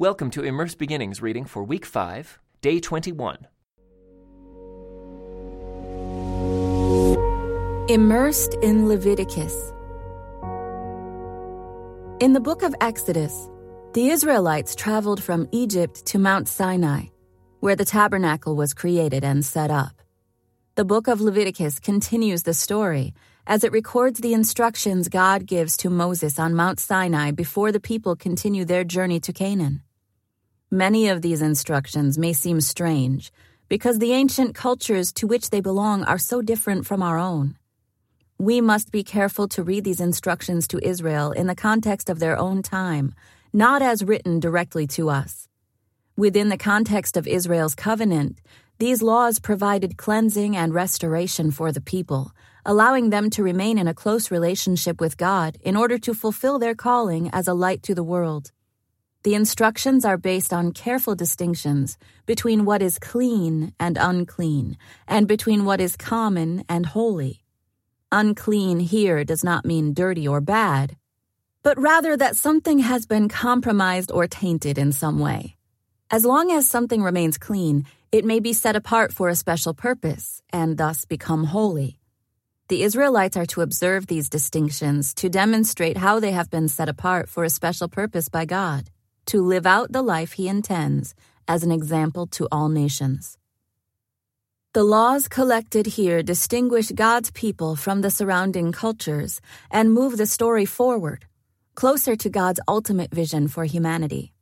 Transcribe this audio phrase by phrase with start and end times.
[0.00, 3.46] Welcome to Immerse Beginnings reading for week 5, day 21.
[7.86, 9.74] Immersed in Leviticus.
[12.18, 13.50] In the book of Exodus,
[13.92, 17.08] the Israelites traveled from Egypt to Mount Sinai,
[17.58, 20.00] where the tabernacle was created and set up.
[20.76, 23.12] The book of Leviticus continues the story
[23.46, 28.16] as it records the instructions God gives to Moses on Mount Sinai before the people
[28.16, 29.82] continue their journey to Canaan.
[30.72, 33.32] Many of these instructions may seem strange
[33.68, 37.56] because the ancient cultures to which they belong are so different from our own.
[38.38, 42.38] We must be careful to read these instructions to Israel in the context of their
[42.38, 43.14] own time,
[43.52, 45.48] not as written directly to us.
[46.16, 48.40] Within the context of Israel's covenant,
[48.78, 52.30] these laws provided cleansing and restoration for the people,
[52.64, 56.76] allowing them to remain in a close relationship with God in order to fulfill their
[56.76, 58.52] calling as a light to the world.
[59.22, 65.66] The instructions are based on careful distinctions between what is clean and unclean, and between
[65.66, 67.42] what is common and holy.
[68.10, 70.96] Unclean here does not mean dirty or bad,
[71.62, 75.54] but rather that something has been compromised or tainted in some way.
[76.10, 80.40] As long as something remains clean, it may be set apart for a special purpose
[80.50, 82.00] and thus become holy.
[82.68, 87.28] The Israelites are to observe these distinctions to demonstrate how they have been set apart
[87.28, 88.88] for a special purpose by God,
[89.26, 91.14] to live out the life He intends
[91.46, 93.36] as an example to all nations.
[94.72, 100.64] The laws collected here distinguish God's people from the surrounding cultures and move the story
[100.64, 101.26] forward,
[101.74, 104.32] closer to God's ultimate vision for humanity.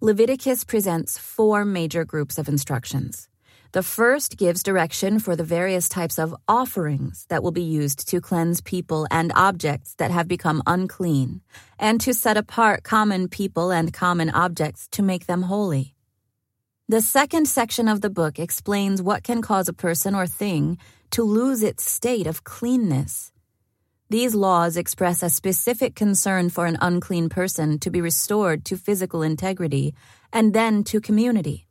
[0.00, 3.28] Leviticus presents four major groups of instructions.
[3.74, 8.20] The first gives direction for the various types of offerings that will be used to
[8.20, 11.40] cleanse people and objects that have become unclean,
[11.76, 15.96] and to set apart common people and common objects to make them holy.
[16.88, 20.78] The second section of the book explains what can cause a person or thing
[21.10, 23.32] to lose its state of cleanness.
[24.08, 29.22] These laws express a specific concern for an unclean person to be restored to physical
[29.22, 29.96] integrity
[30.32, 31.66] and then to community.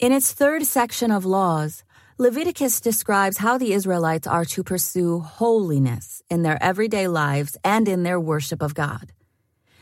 [0.00, 1.84] In its third section of laws,
[2.16, 8.02] Leviticus describes how the Israelites are to pursue holiness in their everyday lives and in
[8.02, 9.12] their worship of God.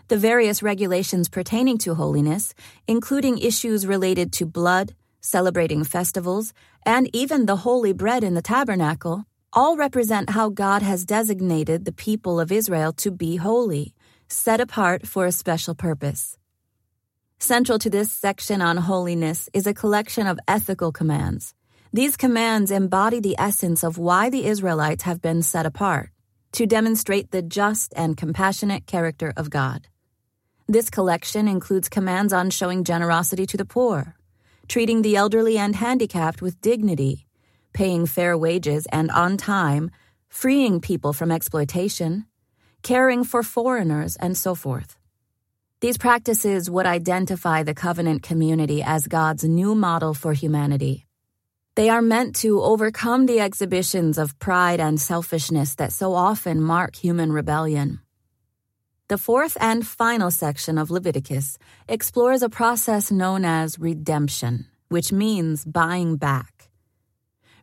[0.09, 2.53] The various regulations pertaining to holiness,
[2.89, 6.53] including issues related to blood, celebrating festivals,
[6.85, 11.93] and even the holy bread in the tabernacle, all represent how God has designated the
[11.93, 13.95] people of Israel to be holy,
[14.27, 16.38] set apart for a special purpose.
[17.41, 21.55] Central to this section on holiness is a collection of ethical commands.
[21.93, 26.11] These commands embody the essence of why the Israelites have been set apart,
[26.53, 29.87] to demonstrate the just and compassionate character of God.
[30.67, 34.17] This collection includes commands on showing generosity to the poor,
[34.67, 37.29] treating the elderly and handicapped with dignity,
[37.73, 39.93] paying fair wages and on time,
[40.29, 42.27] freeing people from exploitation,
[42.83, 44.98] caring for foreigners, and so forth.
[45.81, 51.07] These practices would identify the covenant community as God's new model for humanity.
[51.77, 56.97] They are meant to overcome the exhibitions of pride and selfishness that so often mark
[56.97, 58.01] human rebellion.
[59.07, 61.59] The fourth and final section of Leviticus
[61.89, 66.71] explores a process known as redemption, which means buying back.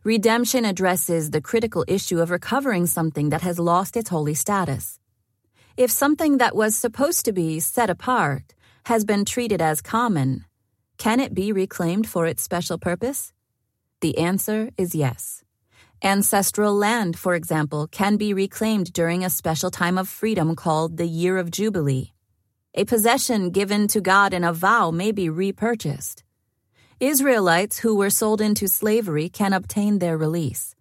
[0.04, 4.98] Redemption addresses the critical issue of recovering something that has lost its holy status.
[5.76, 8.54] If something that was supposed to be set apart
[8.86, 10.46] has been treated as common,
[10.96, 13.34] can it be reclaimed for its special purpose?
[14.00, 15.44] The answer is yes.
[16.02, 21.06] Ancestral land, for example, can be reclaimed during a special time of freedom called the
[21.06, 22.14] Year of Jubilee.
[22.74, 26.24] A possession given to God in a vow may be repurchased.
[27.00, 30.74] Israelites who were sold into slavery can obtain their release.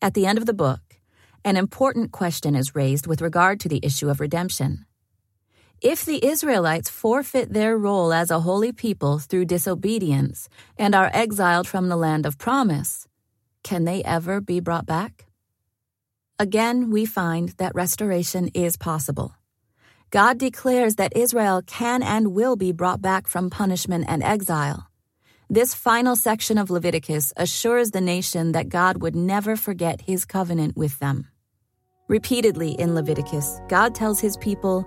[0.00, 0.87] At the end of the book,
[1.44, 4.86] an important question is raised with regard to the issue of redemption.
[5.80, 11.68] If the Israelites forfeit their role as a holy people through disobedience and are exiled
[11.68, 13.06] from the land of promise,
[13.62, 15.26] can they ever be brought back?
[16.38, 19.34] Again, we find that restoration is possible.
[20.10, 24.88] God declares that Israel can and will be brought back from punishment and exile.
[25.50, 30.76] This final section of Leviticus assures the nation that God would never forget his covenant
[30.76, 31.26] with them.
[32.06, 34.86] Repeatedly in Leviticus, God tells his people,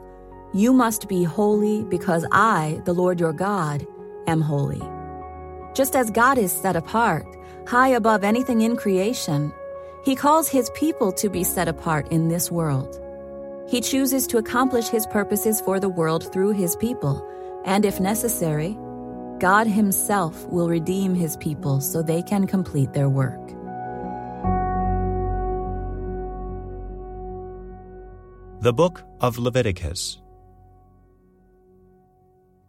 [0.53, 3.87] You must be holy because I, the Lord your God,
[4.27, 4.83] am holy.
[5.73, 7.25] Just as God is set apart,
[7.67, 9.51] high above anything in creation,
[10.05, 13.01] he calls his people to be set apart in this world.
[13.67, 17.27] He chooses to accomplish his purposes for the world through his people,
[17.65, 18.77] And if necessary,
[19.41, 23.41] God Himself will redeem His people so they can complete their work.
[28.61, 30.19] The Book of Leviticus.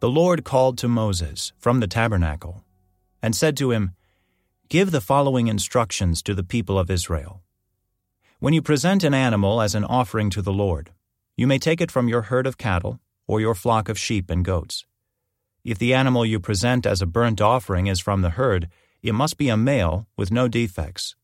[0.00, 2.64] The Lord called to Moses from the tabernacle
[3.22, 3.90] and said to him,
[4.70, 7.42] Give the following instructions to the people of Israel.
[8.38, 10.90] When you present an animal as an offering to the Lord,
[11.36, 14.42] you may take it from your herd of cattle or your flock of sheep and
[14.42, 14.86] goats.
[15.64, 18.68] If the animal you present as a burnt offering is from the herd,
[19.00, 21.14] it must be a male with no defects.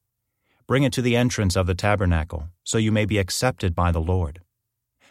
[0.69, 4.01] Bring it to the entrance of the tabernacle, so you may be accepted by the
[4.01, 4.41] Lord.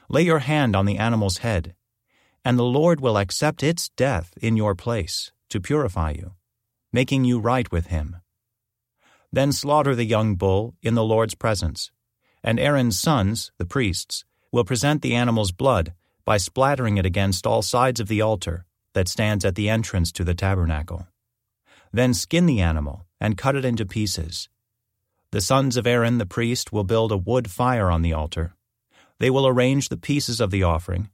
[0.07, 1.75] Lay your hand on the animal's head,
[2.45, 6.33] and the Lord will accept its death in your place to purify you,
[6.94, 8.18] making you right with him.
[9.33, 11.91] Then slaughter the young bull in the Lord's presence,
[12.41, 15.94] and Aaron's sons, the priests, will present the animal's blood
[16.24, 18.66] by splattering it against all sides of the altar
[18.97, 21.07] that stands at the entrance to the tabernacle.
[21.94, 24.49] Then skin the animal and cut it into pieces.
[25.29, 28.55] The sons of Aaron the priest will build a wood fire on the altar.
[29.19, 31.11] They will arrange the pieces of the offering,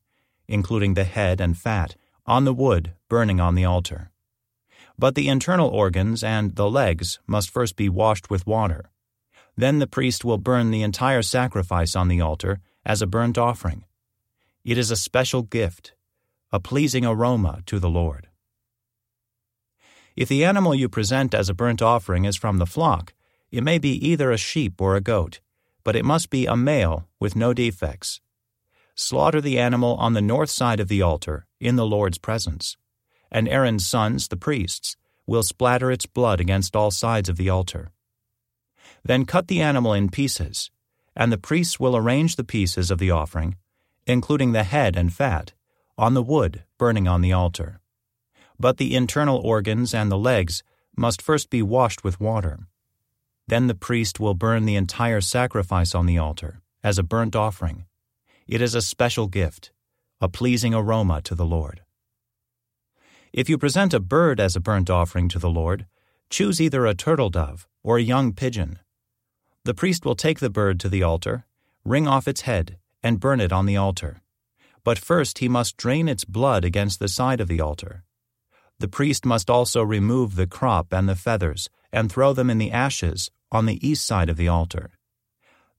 [0.48, 4.12] including the head and fat, on the wood burning on the altar.
[4.98, 8.92] But the internal organs and the legs must first be washed with water.
[9.58, 13.84] Then the priest will burn the entire sacrifice on the altar as a burnt offering.
[14.64, 15.96] It is a special gift,
[16.54, 18.28] a pleasing aroma to the Lord.
[20.16, 23.16] If the animal you present as a burnt offering is from the flock,
[23.50, 25.40] it may be either a sheep or a goat,
[25.84, 28.22] but it must be a male with no defects.
[28.94, 32.78] Slaughter the animal on the north side of the altar, in the Lord's presence,
[33.32, 34.96] and Aaron's sons, the priests,
[35.26, 37.90] will splatter its blood against all sides of the altar.
[39.04, 40.70] Then cut the animal in pieces,
[41.16, 43.56] and the priests will arrange the pieces of the offering,
[44.06, 45.54] including the head and fat,
[45.98, 47.80] on the wood burning on the altar.
[48.60, 50.64] But the internal organs and the legs
[50.96, 52.68] must first be washed with water.
[53.48, 57.86] Then the priest will burn the entire sacrifice on the altar as a burnt offering.
[58.48, 59.72] It is a special gift,
[60.22, 61.82] a pleasing aroma to the Lord.
[63.32, 65.88] If you present a bird as a burnt offering to the Lord,
[66.30, 68.80] choose either a turtle dove or a young pigeon.
[69.66, 71.46] The priest will take the bird to the altar,
[71.86, 74.23] wring off its head, and burn it on the altar.
[74.84, 78.04] But first he must drain its blood against the side of the altar.
[78.80, 82.72] The priest must also remove the crop and the feathers and throw them in the
[82.72, 84.92] ashes on the east side of the altar.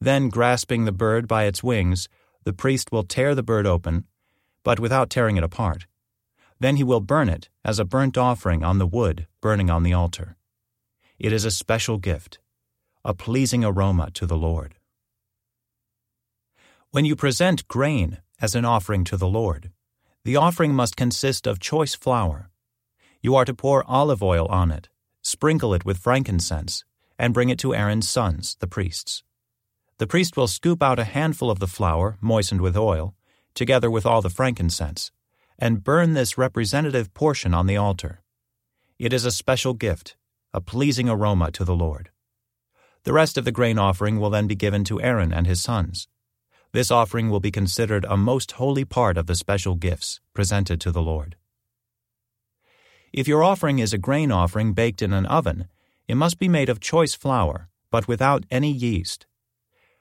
[0.00, 2.08] Then, grasping the bird by its wings,
[2.44, 4.04] the priest will tear the bird open,
[4.62, 5.86] but without tearing it apart.
[6.60, 9.92] Then he will burn it as a burnt offering on the wood burning on the
[9.92, 10.36] altar.
[11.18, 12.38] It is a special gift,
[13.04, 14.76] a pleasing aroma to the Lord.
[16.90, 19.70] When you present grain as an offering to the Lord,
[20.24, 22.50] the offering must consist of choice flour.
[23.20, 24.88] You are to pour olive oil on it,
[25.22, 26.84] sprinkle it with frankincense,
[27.18, 29.22] and bring it to Aaron's sons, the priests.
[29.98, 33.14] The priest will scoop out a handful of the flour moistened with oil,
[33.54, 35.12] together with all the frankincense,
[35.58, 38.22] and burn this representative portion on the altar.
[38.98, 40.16] It is a special gift,
[40.52, 42.10] a pleasing aroma to the Lord.
[43.04, 46.08] The rest of the grain offering will then be given to Aaron and his sons.
[46.74, 50.90] This offering will be considered a most holy part of the special gifts presented to
[50.90, 51.36] the Lord.
[53.12, 55.68] If your offering is a grain offering baked in an oven,
[56.08, 59.24] it must be made of choice flour, but without any yeast.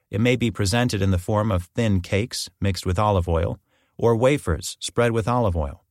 [0.09, 3.59] It may be presented in the form of thin cakes mixed with olive oil,
[3.95, 5.83] or wafers spread with olive oil.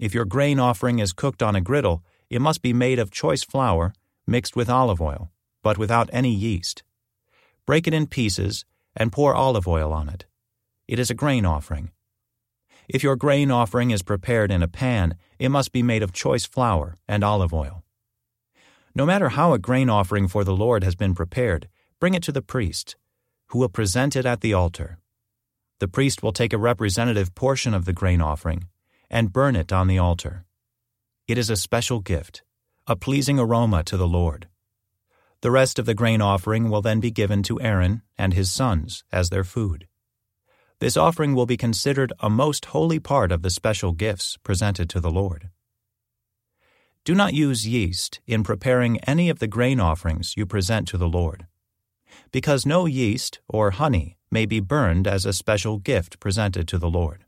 [0.00, 3.44] If your grain offering is cooked on a griddle, it must be made of choice
[3.44, 3.94] flour
[4.26, 5.30] mixed with olive oil
[5.62, 6.82] but without any yeast.
[7.64, 8.64] Break it in pieces
[8.96, 10.24] and pour olive oil on it.
[10.88, 11.90] It is a grain offering.
[12.88, 16.46] If your grain offering is prepared in a pan, it must be made of choice
[16.46, 17.82] flour and olive oil.
[18.94, 21.68] No matter how a grain offering for the Lord has been prepared,
[22.00, 22.96] bring it to the priest,
[23.48, 24.98] who will present it at the altar.
[25.80, 28.68] The priest will take a representative portion of the grain offering
[29.10, 30.44] and burn it on the altar.
[31.28, 32.42] It is a special gift,
[32.86, 34.48] a pleasing aroma to the Lord.
[35.46, 39.04] The rest of the grain offering will then be given to Aaron and his sons
[39.12, 39.86] as their food.
[40.80, 44.98] This offering will be considered a most holy part of the special gifts presented to
[44.98, 45.50] the Lord.
[47.04, 51.08] Do not use yeast in preparing any of the grain offerings you present to the
[51.08, 51.46] Lord,
[52.32, 56.90] because no yeast or honey may be burned as a special gift presented to the
[56.90, 57.24] Lord.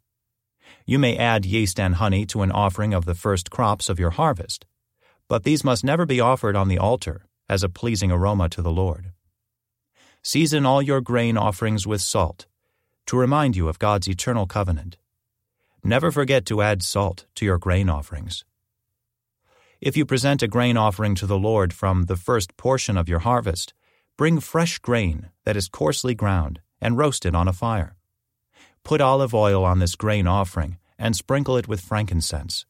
[0.85, 4.11] You may add yeast and honey to an offering of the first crops of your
[4.11, 4.67] harvest,
[5.29, 8.71] but these must never be offered on the altar as a pleasing aroma to the
[8.71, 9.13] Lord.
[10.23, 12.47] Season all your grain offerings with salt,
[13.07, 14.99] to remind you of God's eternal covenant.
[15.83, 18.45] Never forget to add salt to your grain offerings.
[19.81, 23.21] If you present a grain offering to the Lord from the first portion of your
[23.21, 23.75] harvest,
[24.17, 27.95] bring fresh grain that is coarsely ground and roast it on a fire.
[28.83, 32.67] Put olive oil on this grain offering and sprinkle it with frankincense.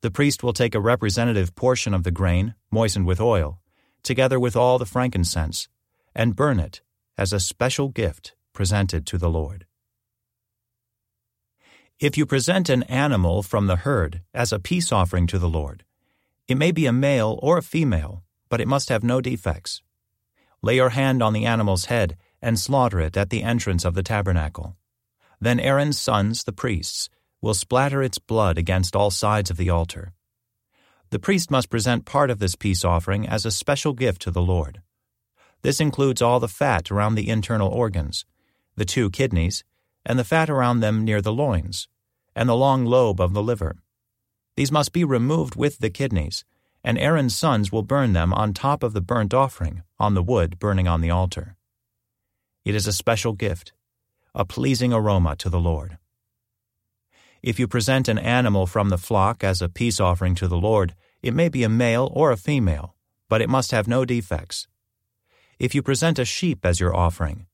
[0.00, 3.60] The priest will take a representative portion of the grain, moistened with oil,
[4.06, 5.68] together with all the frankincense,
[6.14, 6.80] and burn it
[7.18, 9.66] as a special gift presented to the Lord.
[11.98, 15.84] If you present an animal from the herd as a peace offering to the Lord,
[16.48, 19.82] it may be a male or a female, but it must have no defects.
[20.62, 24.02] Lay your hand on the animal's head and slaughter it at the entrance of the
[24.02, 24.76] tabernacle.
[25.40, 27.08] Then Aaron's sons, the priests,
[27.40, 30.12] will splatter its blood against all sides of the altar.
[31.10, 34.42] The priest must present part of this peace offering as a special gift to the
[34.42, 34.82] Lord.
[35.62, 38.24] This includes all the fat around the internal organs,
[38.74, 39.64] the two kidneys,
[40.04, 41.88] and the fat around them near the loins,
[42.34, 43.76] and the long lobe of the liver.
[44.56, 46.44] These must be removed with the kidneys,
[46.82, 50.58] and Aaron's sons will burn them on top of the burnt offering on the wood
[50.58, 51.56] burning on the altar.
[52.64, 53.72] It is a special gift,
[54.34, 55.98] a pleasing aroma to the Lord.
[57.46, 60.96] If you present an animal from the flock as a peace offering to the Lord,
[61.22, 62.96] it may be a male or a female,
[63.28, 64.66] but it must have no defects.
[65.56, 67.46] If you present a sheep as your offering,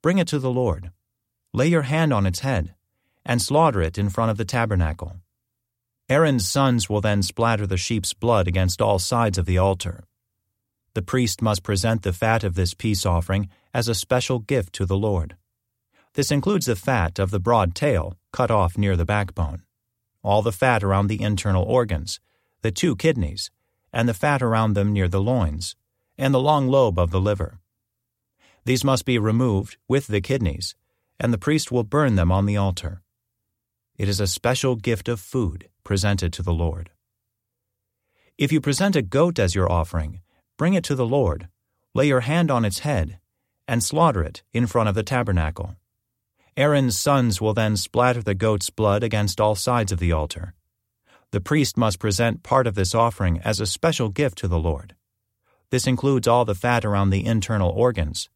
[0.00, 0.92] bring it to the Lord.
[1.52, 2.74] Lay your hand on its head,
[3.22, 5.16] and slaughter it in front of the tabernacle.
[6.08, 10.04] Aaron's sons will then splatter the sheep's blood against all sides of the altar.
[10.94, 14.86] The priest must present the fat of this peace offering as a special gift to
[14.86, 15.36] the Lord.
[16.14, 19.62] This includes the fat of the broad tail cut off near the backbone,
[20.24, 22.18] all the fat around the internal organs,
[22.62, 23.52] the two kidneys,
[23.92, 25.76] and the fat around them near the loins,
[26.18, 27.60] and the long lobe of the liver.
[28.64, 30.74] These must be removed with the kidneys,
[31.20, 33.02] and the priest will burn them on the altar.
[33.96, 36.90] It is a special gift of food presented to the Lord.
[38.36, 40.22] If you present a goat as your offering,
[40.56, 41.46] bring it to the Lord,
[41.94, 43.20] lay your hand on its head,
[43.68, 45.76] and slaughter it in front of the tabernacle.
[46.56, 50.54] Aaron's sons will then splatter the goat's blood against all sides of the altar.
[51.32, 54.94] The priest must present part of this offering as a special gift to the Lord.
[55.70, 58.28] This includes all the fat around the internal organs,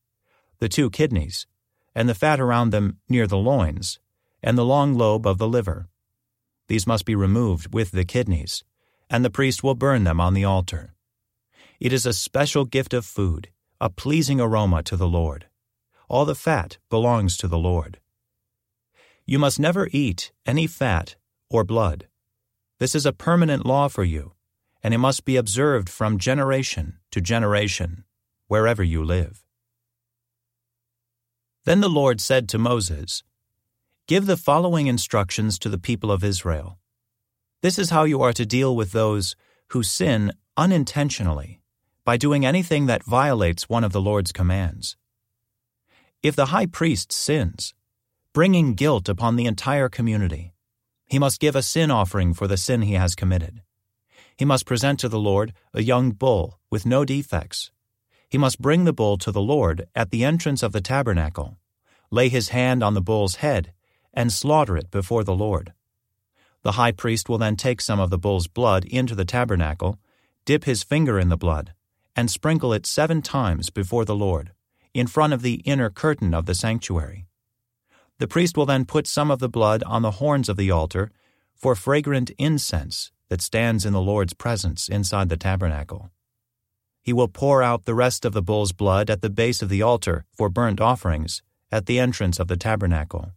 [0.59, 1.47] the two kidneys,
[1.95, 4.01] and the fat around them near the loins,
[4.43, 5.89] and the long lobe of the liver.
[6.67, 8.65] These must be removed with the kidneys,
[9.09, 10.95] and the priest will burn them on the altar.
[11.79, 15.47] It is a special gift of food, a pleasing aroma to the Lord.
[16.09, 18.01] All the fat belongs to the Lord.
[19.31, 21.17] You must never eat any fat
[21.51, 22.09] or blood.
[22.79, 24.33] This is a permanent law for you,
[24.83, 28.05] and it must be observed from generation to generation,
[28.47, 29.45] wherever you live.
[31.67, 33.23] Then the Lord said to Moses,
[34.07, 36.79] Give the following instructions to the people of Israel.
[37.61, 39.37] This is how you are to deal with those
[39.73, 41.61] who sin unintentionally
[42.03, 44.97] by doing anything that violates one of the Lord's commands.
[46.23, 47.75] If the high priest sins,
[48.33, 50.53] bringing guilt upon the entire community,
[51.07, 53.63] he must give a sin offering for the sin he has committed.
[54.37, 57.71] He must present to the Lord a young bull with no defects.
[58.29, 61.57] He must bring the bull to the Lord at the entrance of the tabernacle,
[62.11, 63.73] lay his hand on the bull's head,
[64.13, 65.73] and slaughter it before the Lord.
[66.63, 69.99] The high priest will then take some of the bull's blood into the tabernacle,
[70.45, 71.73] dip his finger in the blood,
[72.15, 74.53] and sprinkle it seven times before the Lord,
[74.93, 77.28] in front of the inner curtain of the sanctuary.
[78.19, 81.11] The priest will then put some of the blood on the horns of the altar
[81.55, 86.11] for fragrant incense that stands in the Lord's presence inside the tabernacle.
[87.03, 89.83] He will pour out the rest of the bull's blood at the base of the
[89.83, 93.33] altar for burnt offerings at the entrance of the tabernacle.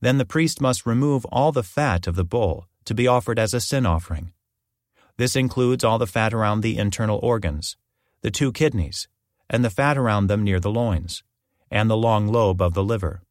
[0.00, 3.54] Then the priest must remove all the fat of the bull to be offered as
[3.54, 4.32] a sin offering.
[5.16, 7.76] This includes all the fat around the internal organs,
[8.20, 9.08] the two kidneys,
[9.48, 11.22] and the fat around them near the loins,
[11.70, 13.22] and the long lobe of the liver.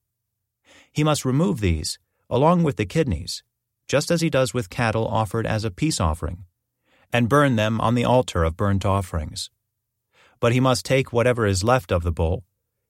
[0.92, 3.44] He must remove these, along with the kidneys,
[3.88, 6.46] just as he does with cattle offered as a peace offering,
[7.14, 9.50] and burn them on the altar of burnt offerings.
[10.40, 12.44] But he must take whatever is left of the bull,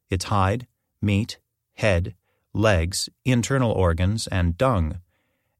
[0.09, 0.67] its hide,
[1.01, 1.39] meat,
[1.73, 2.15] head,
[2.53, 4.99] legs, internal organs, and dung,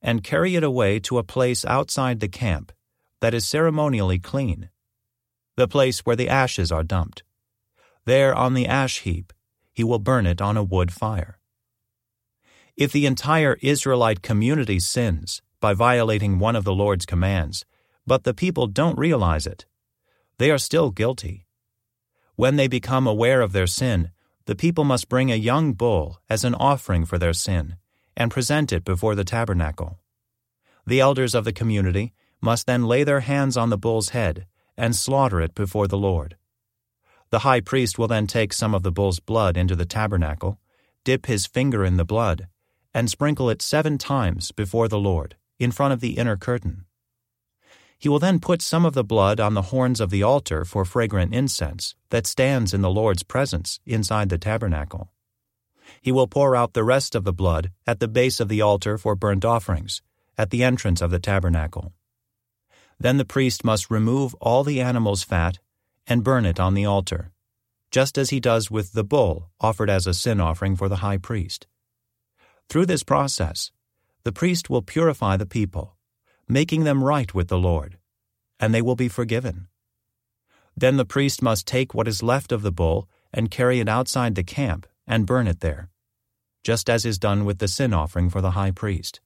[0.01, 2.72] and carry it away to a place outside the camp
[3.22, 4.69] that is ceremonially clean,
[5.55, 7.24] the place where the ashes are dumped.
[8.05, 9.34] There on the ash heap,
[9.74, 11.39] he will burn it on a wood fire.
[12.77, 17.65] If the entire Israelite community sins by violating one of the Lord's commands,
[18.05, 19.65] but the people don't realize it,
[20.38, 21.46] they are still guilty.
[22.36, 24.12] When they become aware of their sin,
[24.46, 27.77] the people must bring a young bull as an offering for their sin,
[28.17, 30.00] and present it before the tabernacle.
[30.86, 34.46] The elders of the community must then lay their hands on the bull's head
[34.77, 36.36] and slaughter it before the Lord.
[37.29, 40.60] The high priest will then take some of the bull's blood into the tabernacle,
[41.05, 42.50] dip his finger in the blood,
[42.95, 46.85] and sprinkle it seven times before the Lord, in front of the inner curtain.
[47.99, 50.85] He will then put some of the blood on the horns of the altar for
[50.85, 55.11] fragrant incense that stands in the Lord's presence inside the tabernacle.
[56.01, 58.97] He will pour out the rest of the blood at the base of the altar
[58.97, 60.01] for burnt offerings,
[60.37, 61.91] at the entrance of the tabernacle.
[62.97, 65.59] Then the priest must remove all the animal's fat
[66.07, 67.33] and burn it on the altar,
[67.91, 71.17] just as he does with the bull offered as a sin offering for the high
[71.17, 71.67] priest.
[72.69, 73.72] Through this process,
[74.24, 75.95] the priest will purify the people,
[76.48, 77.98] making them right with the Lord,
[78.60, 79.67] and they will be forgiven.
[80.75, 84.36] Then the priest must take what is left of the bull and carry it outside
[84.36, 85.89] the camp and burn it there,
[86.63, 89.22] just as is done with the sin offering for the high priest.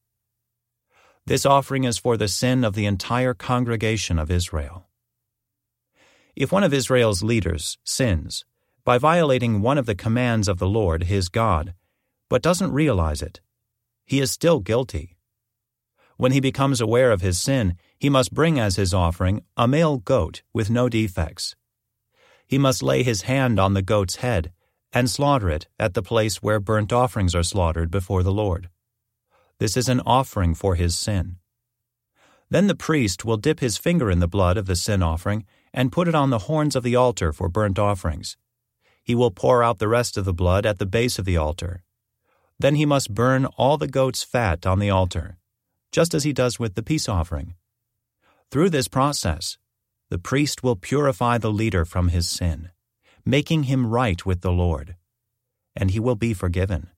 [1.25, 4.87] This offering is for the sin of the entire congregation of Israel.
[6.35, 8.45] If one of Israel's leaders sins
[8.83, 11.73] by violating one of the commands of the Lord his God,
[12.29, 13.41] but doesn't realize it,
[14.05, 15.17] he is still guilty.
[16.17, 19.97] When he becomes aware of his sin, he must bring as his offering a male
[19.97, 21.55] goat with no defects.
[22.45, 24.51] He must lay his hand on the goat's head
[24.91, 28.69] and slaughter it at the place where burnt offerings are slaughtered before the Lord.
[29.59, 31.37] This is an offering for his sin.
[32.49, 35.91] Then the priest will dip his finger in the blood of the sin offering and
[35.91, 38.37] put it on the horns of the altar for burnt offerings.
[39.03, 41.83] He will pour out the rest of the blood at the base of the altar.
[42.59, 45.37] Then he must burn all the goat's fat on the altar,
[45.91, 47.55] just as he does with the peace offering.
[48.51, 49.57] Through this process,
[50.09, 52.71] the priest will purify the leader from his sin,
[53.25, 54.95] making him right with the Lord,
[55.75, 56.89] and he will be forgiven.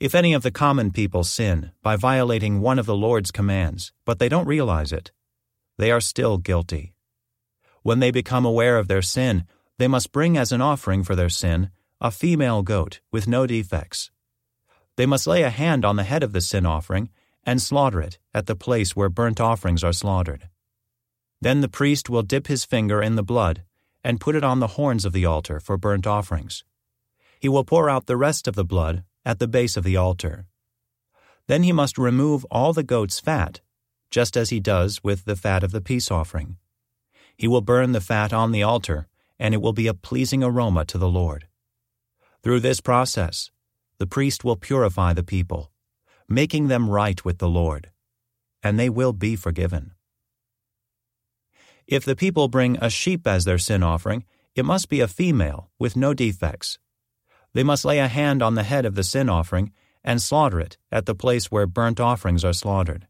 [0.00, 4.18] If any of the common people sin by violating one of the Lord's commands, but
[4.18, 5.12] they don't realize it,
[5.78, 6.94] they are still guilty.
[7.82, 9.44] When they become aware of their sin,
[9.78, 11.70] they must bring as an offering for their sin
[12.04, 14.10] a female goat with no defects.
[14.96, 17.08] They must lay a hand on the head of the sin offering
[17.44, 20.50] and slaughter it at the place where burnt offerings are slaughtered.
[21.40, 23.62] Then the priest will dip his finger in the blood
[24.04, 26.62] and put it on the horns of the altar for burnt offerings.
[27.40, 30.44] He will pour out the rest of the blood at the base of the altar.
[31.46, 33.62] Then he must remove all the goat's fat,
[34.10, 36.58] just as he does with the fat of the peace offering.
[37.34, 40.84] He will burn the fat on the altar, and it will be a pleasing aroma
[40.84, 41.46] to the Lord.
[42.44, 43.50] Through this process,
[43.98, 45.72] the priest will purify the people,
[46.28, 47.90] making them right with the Lord,
[48.62, 49.92] and they will be forgiven.
[51.88, 55.70] If the people bring a sheep as their sin offering, it must be a female
[55.80, 56.78] with no defects
[57.54, 60.76] they must lay a hand on the head of the sin offering and slaughter it
[60.92, 63.06] at the place where burnt offerings are slaughtered.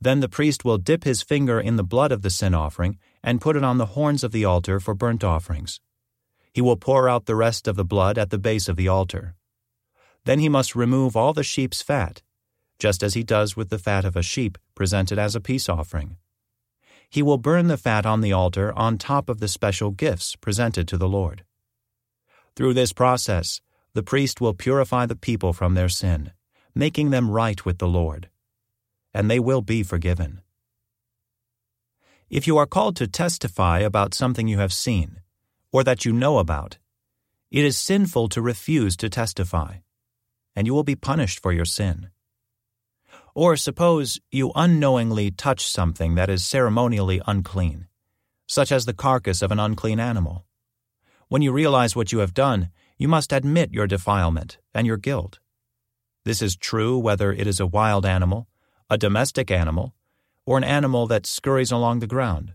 [0.00, 3.40] Then the priest will dip his finger in the blood of the sin offering and
[3.40, 5.80] put it on the horns of the altar for burnt offerings.
[6.52, 9.34] He will pour out the rest of the blood at the base of the altar.
[10.24, 12.22] Then he must remove all the sheep's fat,
[12.78, 16.16] just as he does with the fat of a sheep presented as a peace offering.
[17.10, 20.86] He will burn the fat on the altar on top of the special gifts presented
[20.88, 21.44] to the Lord.
[22.54, 23.60] Through this process,
[23.94, 26.32] the priest will purify the people from their sin,
[26.74, 28.28] making them right with the Lord,
[29.14, 30.42] and they will be forgiven.
[32.28, 35.20] If you are called to testify about something you have seen,
[35.72, 36.78] or that you know about,
[37.50, 39.76] it is sinful to refuse to testify,
[40.54, 42.10] and you will be punished for your sin.
[43.34, 47.86] Or suppose you unknowingly touch something that is ceremonially unclean,
[48.46, 50.44] such as the carcass of an unclean animal.
[51.28, 55.38] When you realize what you have done, you must admit your defilement and your guilt.
[56.24, 58.48] This is true whether it is a wild animal,
[58.90, 59.94] a domestic animal,
[60.44, 62.54] or an animal that scurries along the ground.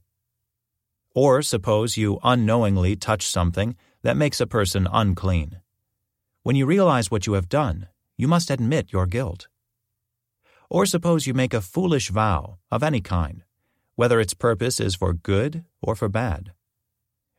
[1.14, 5.62] Or suppose you unknowingly touch something that makes a person unclean.
[6.42, 9.48] When you realize what you have done, you must admit your guilt.
[10.70, 13.44] Or suppose you make a foolish vow of any kind,
[13.96, 16.52] whether its purpose is for good or for bad.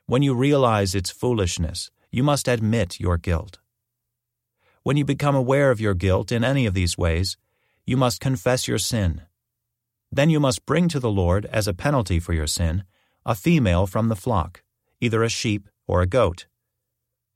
[0.07, 3.59] When you realize its foolishness, you must admit your guilt.
[4.85, 7.37] When you become aware of your guilt in any of these ways,
[7.85, 9.23] you must confess your sin.
[10.13, 12.85] Then you must bring to the Lord, as a penalty for your sin,
[13.27, 14.63] a female from the flock,
[15.01, 16.47] either a sheep or a goat.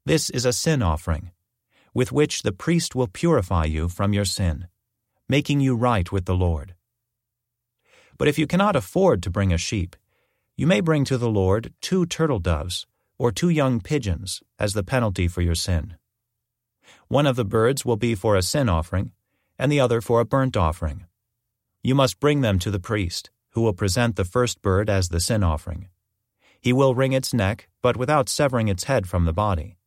[0.04, 1.30] This is a sin offering,
[1.94, 4.68] with which the priest will purify you from your sin,
[5.28, 6.74] making you right with the Lord.
[8.18, 9.96] But if you cannot afford to bring a sheep,
[10.56, 12.86] you may bring to the Lord two turtle doves
[13.18, 15.96] or two young pigeons as the penalty for your sin.
[17.08, 19.12] One of the birds will be for a sin offering,
[19.58, 21.06] and the other for a burnt offering.
[21.82, 25.18] You must bring them to the priest, who will present the first bird as the
[25.18, 25.88] sin offering.
[26.60, 29.78] He will wring its neck, but without severing its head from the body.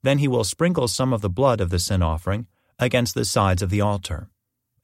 [0.00, 2.46] Then he will sprinkle some of the blood of the sin offering
[2.78, 4.28] against the sides of the altar,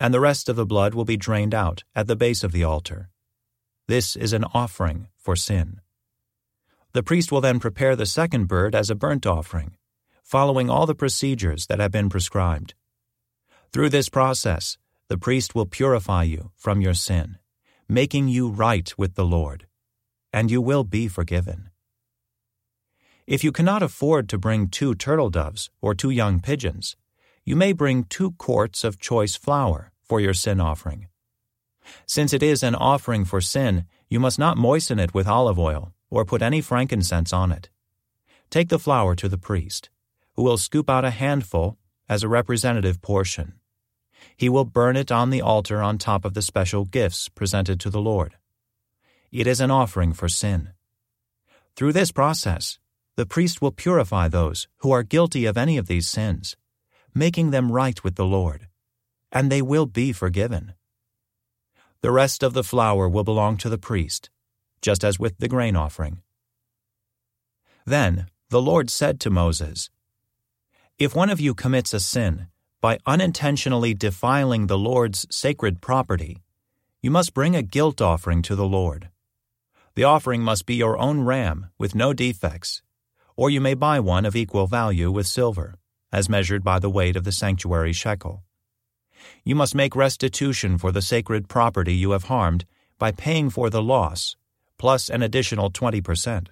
[0.00, 2.64] and the rest of the blood will be drained out at the base of the
[2.64, 3.10] altar.
[3.86, 5.80] This is an offering for sin.
[6.94, 9.76] The priest will then prepare the second bird as a burnt offering,
[10.24, 12.74] following all the procedures that have been prescribed.
[13.72, 17.38] Through this process, the priest will purify you from your sin,
[17.88, 19.66] making you right with the Lord,
[20.32, 21.70] and you will be forgiven.
[23.26, 26.96] If you cannot afford to bring two turtle doves or two young pigeons,
[27.44, 31.06] you may bring two quarts of choice flour for your sin offering.
[32.06, 35.92] Since it is an offering for sin, you must not moisten it with olive oil
[36.10, 37.68] or put any frankincense on it.
[38.50, 39.90] Take the flour to the priest,
[40.34, 43.54] who will scoop out a handful as a representative portion.
[44.36, 47.90] He will burn it on the altar on top of the special gifts presented to
[47.90, 48.34] the Lord.
[49.30, 50.70] It is an offering for sin.
[51.76, 52.78] Through this process,
[53.16, 56.56] the priest will purify those who are guilty of any of these sins,
[57.14, 58.68] making them right with the Lord,
[59.32, 60.74] and they will be forgiven.
[62.02, 64.30] The rest of the flour will belong to the priest,
[64.82, 66.22] just as with the grain offering.
[67.84, 69.90] Then the Lord said to Moses,
[70.98, 72.48] If one of you commits a sin
[72.86, 76.44] by unintentionally defiling the Lord's sacred property,
[77.02, 79.08] you must bring a guilt offering to the Lord.
[79.96, 82.82] The offering must be your own ram with no defects,
[83.34, 85.74] or you may buy one of equal value with silver,
[86.12, 88.44] as measured by the weight of the sanctuary shekel.
[89.42, 92.66] You must make restitution for the sacred property you have harmed
[93.00, 94.36] by paying for the loss
[94.78, 96.50] plus an additional 20%.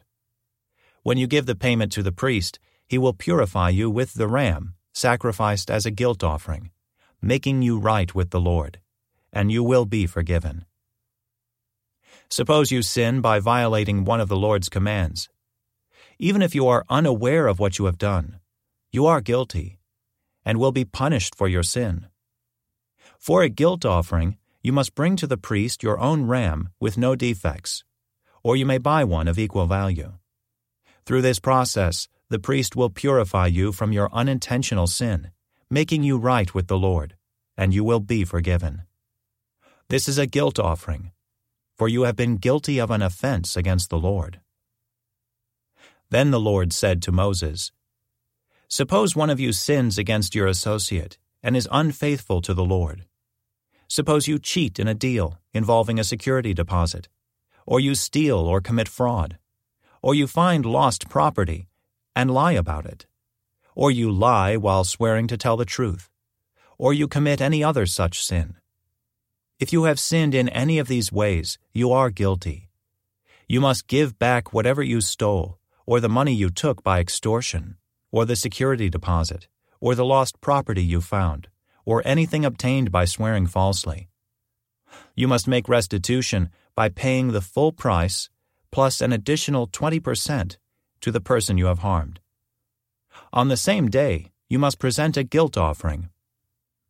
[1.04, 4.74] When you give the payment to the priest, he will purify you with the ram,
[4.94, 6.70] sacrificed as a guilt offering,
[7.20, 8.80] making you right with the Lord,
[9.32, 10.64] and you will be forgiven.
[12.30, 15.28] Suppose you sin by violating one of the Lord's commands.
[16.18, 18.40] Even if you are unaware of what you have done,
[18.90, 19.78] you are guilty,
[20.44, 22.06] and will be punished for your sin.
[23.18, 27.14] For a guilt offering, you must bring to the priest your own ram with no
[27.14, 27.84] defects
[28.44, 30.12] or you may buy one of equal value.
[31.06, 35.30] Through this process, the priest will purify you from your unintentional sin,
[35.70, 37.14] making you right with the Lord,
[37.56, 38.82] and you will be forgiven.
[39.88, 41.12] This is a guilt offering,
[41.76, 44.40] for you have been guilty of an offense against the Lord.
[46.10, 47.70] Then the Lord said to Moses,
[48.66, 53.04] Suppose one of you sins against your associate and is unfaithful to the Lord.
[53.86, 57.08] Suppose you cheat in a deal involving a security deposit
[57.64, 59.38] or you steal or commit fraud,
[60.02, 61.68] or you find lost property
[62.14, 63.06] and lie about it,
[63.74, 66.10] or you lie while swearing to tell the truth,
[66.78, 68.56] or you commit any other such sin.
[69.60, 72.70] If you have sinned in any of these ways, you are guilty.
[73.48, 77.76] You must give back whatever you stole, or the money you took by extortion,
[78.10, 79.48] or the security deposit,
[79.80, 81.48] or the lost property you found,
[81.84, 84.08] or anything obtained by swearing falsely.
[85.14, 88.30] You must make restitution by paying the full price
[88.70, 90.56] plus an additional 20%
[91.04, 92.18] to the person you have harmed.
[93.30, 96.08] On the same day, you must present a guilt offering.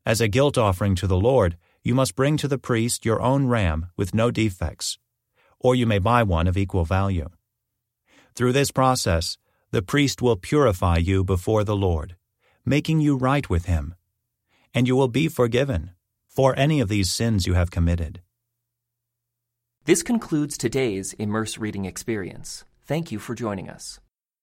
[0.07, 3.49] As a guilt offering to the Lord, you must bring to the priest your own
[3.49, 4.99] ram with no defects,
[5.59, 7.29] or you may buy one of equal value.
[8.37, 9.37] Through this process,
[9.73, 12.15] the priest will purify you before the Lord,
[12.65, 13.97] making you right with him,
[14.73, 15.91] and you will be forgiven
[16.29, 18.23] for any of these sins you have committed.
[19.87, 22.65] This concludes today's Immerse Reading Experience.
[22.87, 23.99] Thank you for joining us.